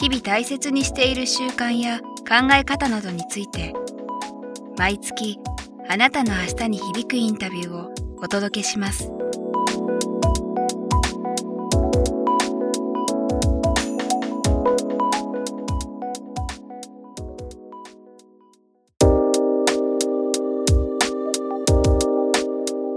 [0.00, 3.74] 日々大切にしている習慣や考え方などについて
[4.78, 5.38] 毎月
[5.90, 9.12] あなたの明日に響くインタビューをお届けします。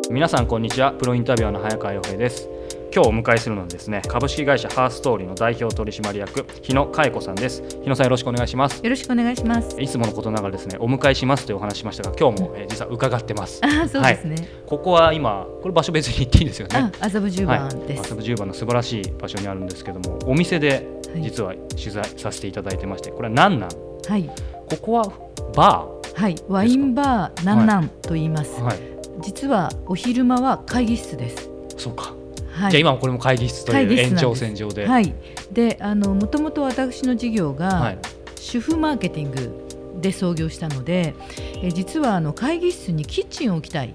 [0.10, 2.48] 皆さんこんにちはプロインタビュアーの早川洋平です
[2.96, 7.64] 今日お迎えするのはですね株式会社ハーストーリーの代表取締役日野佳恵子さんです。
[7.82, 8.84] 日野さんよろしくお願いします。
[8.84, 9.82] よろしくお願いします。
[9.82, 13.62] いつものことながらですねお迎えしますというお話しましたが今日も、えー、実は伺ってます。
[13.64, 16.92] あそうですね、はい、ここは今これ場所別に行っていいですよね。
[17.00, 23.70] 麻布十番です、麻布十番の素晴らしい場所にあるんですけどもお店で実は取材させていただいてましてこれは何なん？
[24.08, 24.30] はい。
[24.70, 25.12] ここは
[25.56, 26.22] バー？
[26.22, 26.36] はい。
[26.48, 27.66] ワインバーなん？
[27.66, 28.78] なんと言います、はい、
[29.22, 31.50] 実はお昼間は会議室です。
[31.76, 32.14] そうか
[32.54, 34.88] はい、じゃあ今もこれも会議室という延長線上で。
[34.88, 35.14] はい、
[35.52, 37.96] であのもともと私の事業が、
[38.36, 39.68] 主婦マーケティング
[40.00, 41.16] で創業したので
[41.62, 43.94] え実はあの会議室にキッチンを置きたい。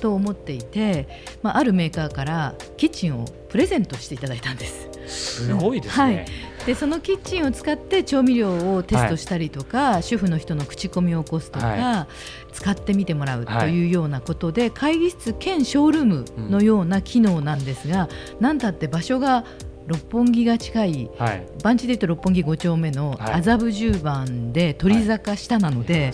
[0.00, 1.08] と思っていて、
[1.42, 5.42] まあ、あるメーカーからキッチンをプレゼントしていただいたんです。
[5.42, 6.26] すごいですね、はい
[6.66, 12.08] でそのキッチンを使って調味料をテストしたりとか、はい、主婦の人の口コミを起こすとか、は
[12.50, 13.86] い、使ってみてもらうとい。
[13.86, 19.44] うようなことで、はい、会議室兼ショールームのような機能なんですが、うん、なんたって場所が
[19.86, 26.12] 六本木が近い、はい、番地でいうと六本木5丁目の麻布十番で鳥坂下なので。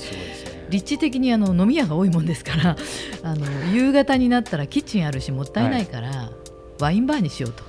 [0.68, 2.76] 立地的にあの飲み屋が多いもんですから
[3.22, 6.30] あの夕方になったらキッチンあるしもったいないから、
[6.80, 7.62] ワインバーにしようと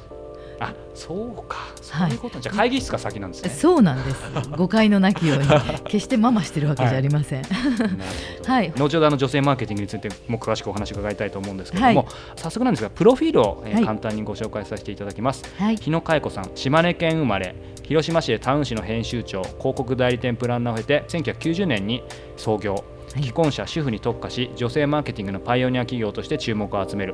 [0.63, 1.57] あそうか。
[1.81, 3.50] そういうこと、はい、じゃ会議室が先なんですね。
[3.50, 4.24] そうなんです。
[4.57, 5.47] 誤解のなきように
[5.85, 7.44] 決してママしてるわけじゃありません、
[8.46, 22.03] はい、後ほどあの女性マーケティングについても詳しくお話を伺いたいと思うんですけれども、はい、早速なんですがプロフィールを、えー、簡単にご紹介させていただきます、はい、日野佳恵子さん島根県生まれ広島市でタウン市の編集長広告代理店プランナーを経て1990年に
[22.38, 22.84] 創業
[23.16, 27.13] 既婚者主婦に特化し女性マーケティングのパイオニア企業として注目を集める。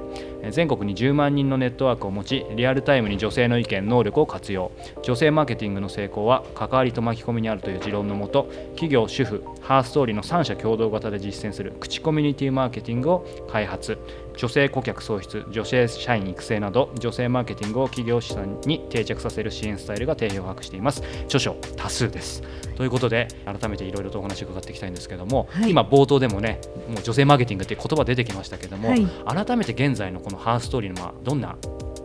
[0.51, 4.71] 全国に10万人のネットワークを持ちリアルタイムに女性の意見能力を活用。
[5.03, 13.97] 女性マーケティングの成功は関わりと巻き込みにあるという持論のもと企業主婦ハーストーリーの3社共同型で実践する口コミュニティマーケティングを開発。
[14.39, 21.03] 女性顧客創出女性社員育成など女性マーケティングを企業資産に定着させる支援スタイルが定評を博しています。
[21.25, 22.41] 著書多数です。
[22.77, 31.57] ということで改めていろいろとお話を伺っていきたいんですけども、はい、今冒頭でもねもう女性マーケティングっていう言葉出てきましたけども、はい、改めて現在のこのハーストーリーのまあどんな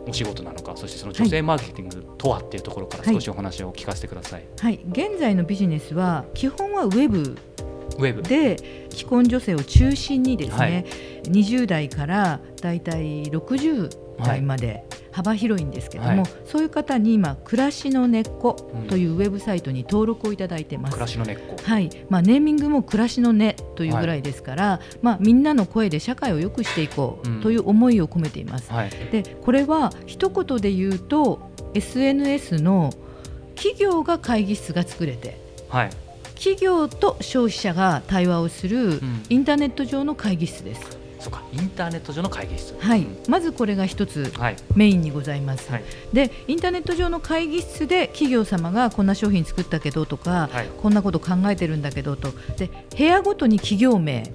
[0.09, 7.39] お仕事なのかそしてその女性マーケティングとはっていうところから少しお話を聞かせてください、はい、はい、現在のビジネスは基本はウェブ
[8.23, 8.57] で
[8.91, 10.85] 既婚女性を中心にですね、はい、
[11.31, 13.91] 20代からだいたい60
[14.23, 14.85] 代まで
[15.15, 18.57] 幅広いんですけども、はい、そういう方に今暮らしの根っこ
[18.89, 20.95] というウェブサイトに登録をいただいてます。
[20.95, 21.57] 暮らしの根っこ。
[21.63, 21.89] はい。
[22.09, 28.73] まあ、ネーミングも暮らしの根というぐらいですから、はい、まあ、みんなの声で社会を良くしていこうという思いを込めています。
[28.73, 32.91] はい、でこれは一言で言うと SNS の
[33.55, 35.39] 企業が会議室が作れて、
[35.69, 35.91] はい、
[36.45, 39.01] 企業と消費者が対話をする
[39.31, 40.99] インターネット上の会議室です。
[41.19, 42.75] そうかインターネット上の会議室。
[42.79, 44.31] はい、まずこれが一つ
[44.75, 52.35] メインにございます、はい、でインターネット上の会議室で企業様がこんな商品作ったけどとか、はい、こんなこと考えてるんだけどと。
[52.59, 54.31] で部屋ごとに企業名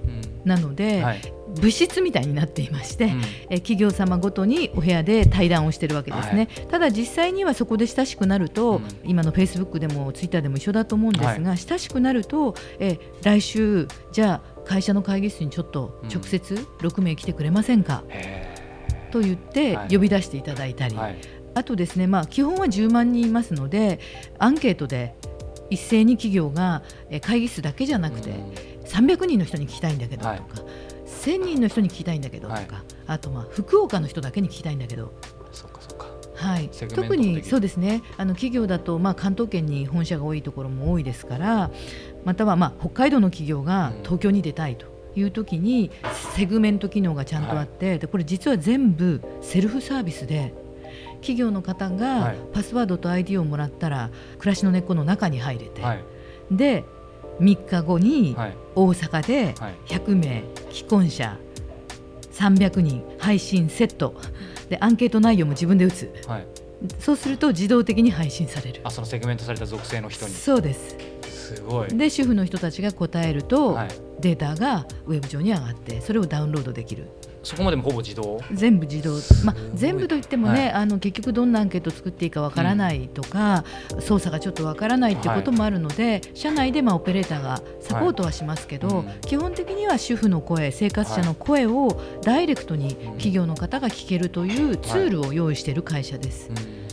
[0.46, 18.04] なので、うんはい、物質みたいになっていまして、うん、え企業様ごとにお部屋で対談をしているわけですね、はい、ただ実際にはそこで親しくなると、うん、今のフェイスブックでもツイッターでも一緒だと思うんですが、はい、親しくなるとえ来週じゃあ会社の会議室にちょっと直接6名来てくれませんか、
[19.06, 21.18] うん、と言って呼び出していただいたり、はい、
[21.56, 24.00] あとですね、まあ、基本は10万人いますので
[24.38, 25.16] アンケートで
[25.72, 26.84] 一斉に企業が
[27.22, 28.32] 会議室だけじゃなくて、
[28.86, 30.42] 300人の人に聞きたいんだけどとか、はい
[31.20, 32.68] 1000人の人に聞きたいんだけどとか、はい、
[33.08, 35.14] あとまあ福岡の人だけに聞きたいんだけど。
[35.52, 36.08] そうかそうか。
[36.36, 38.02] はい、特にそうですね。
[38.18, 41.70] あの企業だと、まあ、関東圏に本社が多いところも多いですから
[42.24, 44.86] または、まあ、北海道の企業が東京に出たいと
[45.16, 45.92] いう時に、
[46.36, 50.54] セグメント機能がちゃんとあって、はい、でこれ実は全部セルフサービスで
[51.16, 56.04] 企業の方がパスワードと ID をもらったら暮らしの根っこの中に入れて、はい、
[56.52, 56.86] で
[57.40, 58.36] 3日後に
[58.76, 59.54] 大阪で
[59.88, 61.38] 100名既婚者
[62.34, 64.16] 300人配信セット。
[64.70, 66.48] でアンケート内容も自分で打つ、はい、
[67.00, 68.82] そうすると自動的に配信される。
[68.84, 70.34] あそのセグメントされた属性の人に。
[70.34, 70.96] そうです。
[71.56, 71.90] すごい。
[71.90, 73.90] で主婦の人たちが答えると、はい、
[74.20, 77.08] データがウェブ上に上がってそれをダウンロードできる
[77.42, 78.40] そこまでもほぼ自動？
[78.52, 79.16] 全部自動、
[79.46, 83.64] まあ、全部といってもね、はい、あの結局どんなアンケートを作っていいかわからないとか、
[83.94, 96.50] うん、操作がちょっとわからないっていうこともあるので、はい、社内でまあオペレーターがサポートはしますけど、はいうん、基本的には主婦の声生活者の声をダイレクトに企業の方が聞けるというツールを用意している会社です。
[96.50, 96.89] うん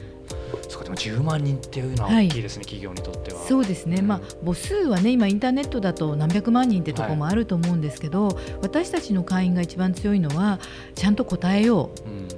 [0.87, 3.41] でも10万人っていうのは大きいですね、はい、企業にとっては。
[3.41, 10.61] そうですね、うん、まあ、母数はね今インターネットだと何百万人ってとこもあると思うんですけど、はい、私たちの会員が一番強いのは
[10.95, 12.29] ちゃんと答えよう、うん、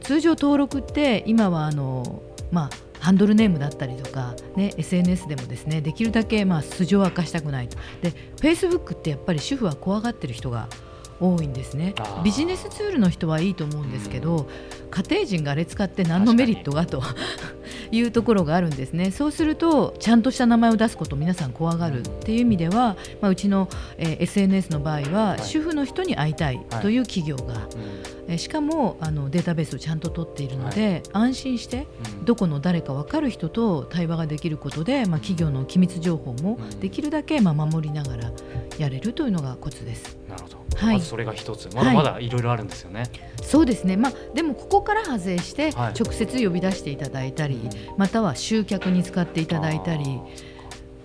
[0.00, 7.78] 通常登録って今はあの、まあ、ハンドルネームだったりとか、ね、SNS でもですねできるだけまあ素性を明かしたくないと。
[8.02, 10.68] でフェイスブックってやっぱり主婦は怖がってる人が
[11.20, 11.94] 多いんですね。
[12.22, 14.46] ビジネスツールの人はいいと思うんですけど、
[14.90, 17.02] 家庭人があれ使って何のメリットがと
[17.90, 19.10] いうところがあるんですね。
[19.10, 23.68] そうするとちゃんとした名前を出すこと皆さん怖がるっていう意味では、まあ、うちの、
[23.98, 27.68] えー、SNS の場合は、主婦の人に会いたいという企業が、
[28.28, 31.86] えしかもあのデータベースをちゃんと取っているので、安心して
[32.24, 38.32] どこの誰か分かる人と対話ができることで、まあ、企業の機密情報もできるだけまあ守りながら
[38.78, 40.18] やれるというのがコツです。
[40.28, 43.00] なるほどはい、まずそれが一つ、まだまだいろいろあるんですよね。
[43.00, 43.10] はい、
[43.42, 50.20] そうですね、まあ、でもここから派生して直接呼び出していただいたり、はい、または集客に使っていただいたり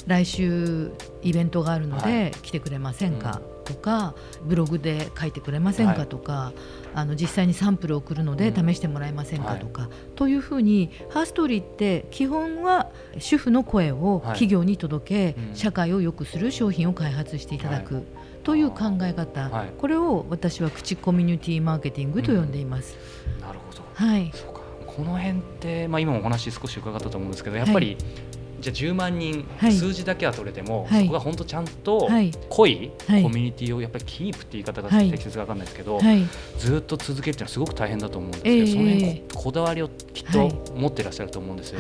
[0.08, 6.52] 来週イベントがあるので来てくれませんか、とかブログで書いてくれませんかとか、
[6.96, 12.90] あの実際にサンプルを送るので試してもらえませんかとか、というふうにハーストーリーって基本は
[13.20, 18.04] 主婦の声を企業に届け、社会を良くする商品を開発していただく。
[18.44, 22.98] という考え方、はい、これを私は口コミュニティマーケティングと呼んでいます。
[23.36, 24.32] うん、なるほど、はい、
[24.86, 27.98] この辺って、まあ、今もお話少し伺ったと思うんですけどやっぱり、
[28.60, 32.10] じゃあ10万人、はい、数字だけは取れても、はい、そこが本当ちゃんと
[32.50, 36.00] 濃いコミュニティをやっぱりキープって言い方が適切か分かんないですけど、
[36.58, 41.80] ずっと続けるっていうのはすごく大変だと思うんですけど、えー、その辺ここだわりをきっと持ってらっしゃると思うんですよ、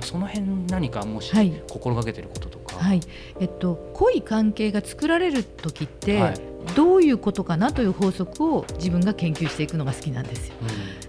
[0.00, 1.32] その辺何かもし
[1.70, 3.00] 心がけてることとか、はい。
[3.40, 6.34] えっと、濃い関係が作られる時って、
[6.74, 10.54] どういうことかなという法則を自分が研究していくのが好きなんですよ。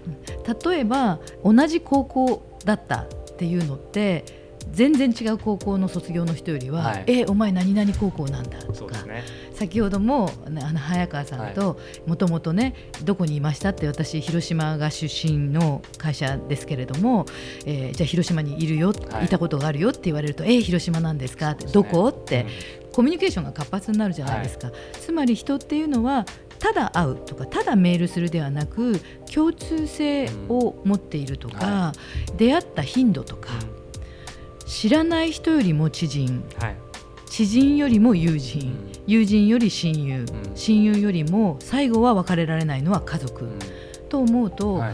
[0.06, 3.08] うん、例えば同じ高校だったっ
[3.38, 4.24] ていうのって
[4.70, 9.24] 全然違う高校の卒業の人よりは、はい、えお前何々高校なんだとか、ね、
[9.60, 12.74] 先ほどもあの早川さんともともとね
[13.04, 17.26] どこにいましたって私広島が出身の会社ですけれども、
[17.66, 21.50] えー、じゃあ広島にいるよ、はい、いたことがあるよって言われるとえ広島なんですか？
[21.50, 22.08] って、ね、どこ？
[22.08, 22.46] って、
[22.86, 26.24] うん、コミュニケーションが活発になるじゃないですか、はい、つまり人っていうのは
[26.58, 28.98] ただ会うとかただメールするではなく
[29.30, 31.92] 共通性を持っているとか、うんは
[32.32, 34.66] い、出会った頻度とか、うん。
[34.66, 36.76] 知らない人よりも知人、はい、
[37.26, 43.58] 知人よりも友人、うん、友人より親友、うん、親友よりも最後は別れられないのは家族、うん、
[44.08, 44.92] と思うと、はい、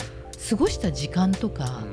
[0.48, 1.84] 過ごした時間とか、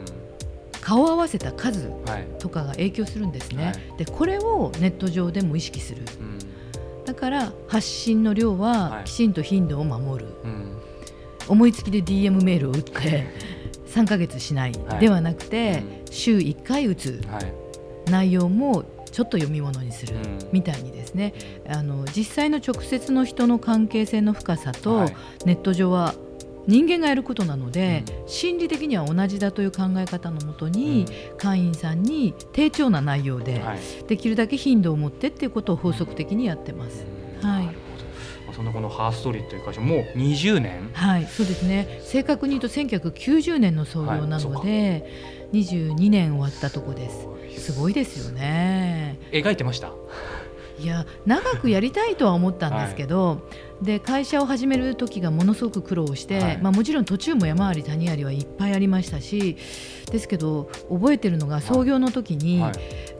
[0.80, 1.92] 顔を合わせた数
[2.40, 6.04] とかが影響するんですね、はい、でこれをネット上でも意識する、
[7.06, 10.32] だから発信の量はきちんと頻度を守る、
[11.50, 13.28] 思いつきで DM メールを打って
[13.88, 17.22] 3ヶ月しない、ではなくて、週1回打つ、
[18.10, 20.16] 内容もちょっと読み物にする
[20.52, 25.06] みたいにですね、うん、あの実際の直接の人の関係性の深さと、
[25.46, 26.16] ネット上は
[26.66, 37.06] 人間がやることなので、うん、心理的には同じだという考え方のもとに、うん、会員さんに低調な内容で、はい、できるだけ頻度を持ってっていうことを法則的にやってます。
[37.42, 37.70] はい。
[38.56, 40.90] そんなこのハーストリーという会社もう20年。
[40.94, 41.26] はい。
[41.26, 42.02] そうですね。
[42.04, 45.06] 正確に言うと1990年の創業なので、
[45.52, 47.28] はい、22年終わったとこです
[47.60, 49.20] すごいですよね。
[49.32, 49.92] 描いてました？
[50.80, 53.38] いや長くやりたいとは思ったんですけど、は
[53.84, 59.56] い、で会社を始める時がものすごく苦労して、はい、まあ、もちろん途中も山あり谷ありはいっぱいありましたし
[60.12, 62.74] ですけど覚えてるのが創業の時に、はい、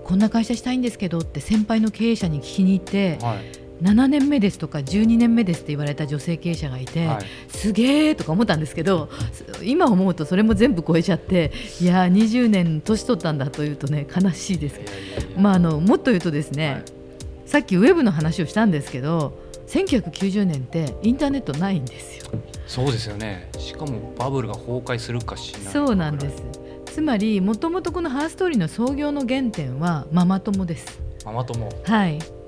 [0.04, 3.20] こんな会社したいんですけどって先輩の経営者に聞きに行って、
[3.84, 9.10] 7年目ですとか12年目ですって言われた女性経営者がいて、はい、すげえとか思ったんですけど
[9.62, 14.80] 今思うとそれも全部超えちゃっていや20年年取ったんだというとね悲しいです。
[15.38, 16.84] まあ、あのもっと言うとですね、はい、
[17.46, 19.38] さっきウェブの話をしたんですけど
[19.68, 22.32] 1990年ってインターネットないんですよ。
[22.68, 23.50] そうですよね。
[23.58, 26.44] しかもバブルが崩壊するかしないそうなんです。
[26.86, 31.02] つまりもともとこのハーストーリーの創業の原点はママ友です。
[31.26, 31.70] ママ友。
[31.84, 32.43] はい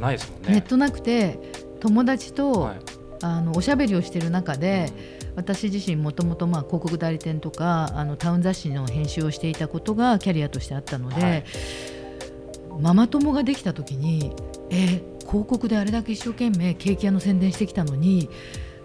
[0.00, 0.48] トないですもんね。
[0.52, 1.38] ネットなくて
[1.80, 2.78] 友達と、はい、
[3.22, 4.92] あのおしゃべりをしている中で、
[5.30, 11.44] うん、私自身もともと広告代理店とかあのタウン雑誌の編集をしていたことがキャリアとしてあったので、はい、
[12.80, 14.34] ママ友ができた時に
[14.70, 18.28] え広告であれだけ一生懸命ケーキ屋の宣伝してきたのに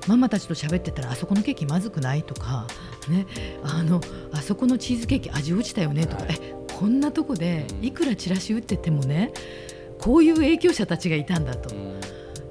[0.08, 2.68] ママたちと喋ってたらあそこのケーキまずくないとか、
[3.10, 3.26] ね、
[3.64, 4.00] あの
[4.32, 9.32] あそこのチーズケーキ味落ちたよねとか、はい、えこんなとこでいくらチラシ打っててもね
[10.06, 11.74] こういう影響者たちがいたんだと。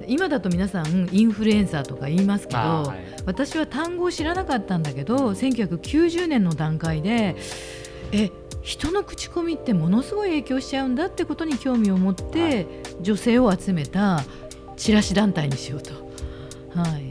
[0.09, 7.37] 今だと皆さんインフルエンサーとか言いますけど、はい、私は単語を知らなかったんだけど1990年の段階で
[8.13, 8.31] え
[8.61, 12.67] 人の口コミってものすごい影響しちゃうんだってことに興味を持って、はい、
[13.01, 14.25] 女性を集めた
[14.77, 15.93] チラシ団体にしようと。
[16.79, 17.04] はい、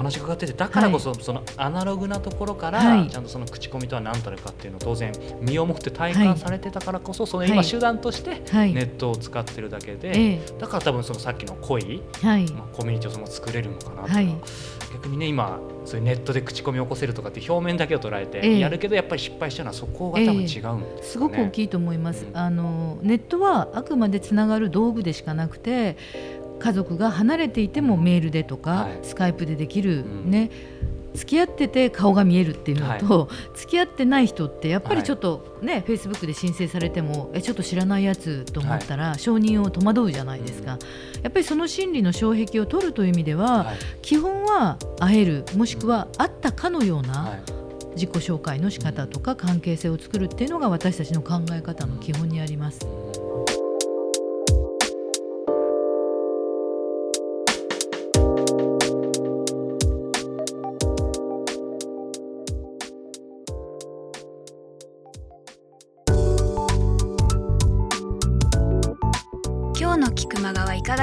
[0.00, 12.02] 話伺っててだからこそそのアナログなところからちゃんとその口コミとは何たるかっていうのを当然身をもって体感されてたからこそその今手段としてネットを使ってるだけでだから多分そのさっきの濃い。
[12.22, 14.10] まあコミュニティをその作れるのかなと。
[14.92, 20.84] 逆にね今そういうネットで口コミを起こせるとかって表面だけを捉えてやるけどやっぱり失敗しちゃうのはそこが多分違うんですかね。
[21.02, 22.26] すごく大きいと思います。
[22.32, 25.96] あのネットはあくまでつながる道具でしかなくて
[26.60, 30.50] 家族が離れていてもメールでとか、はい、スカイプでできる、ね、
[31.14, 40.78] 付き合ってて顔が見えるっていうのと、はい、付き合ってない人ってやっぱりちょっとね、フェイスブックで申請されてもえちょっと知らないやつと思ったら、承認を戸惑うじゃないですか、
[41.22, 47.40] やっぱりその心理の障壁を取るという意味では、はい、基本は会えるもしくは会ったかのような、
[47.94, 52.86] 自己紹介の仕方とか関係性を作るっていうのが私たちの考え方の基本にあります。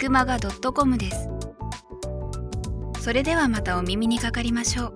[0.00, 1.28] くまが .com です。
[3.00, 4.94] それではまたお耳にかかりましょう。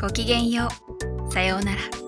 [0.00, 0.68] ごきげんよ
[1.28, 1.30] う。
[1.30, 2.07] さようなら。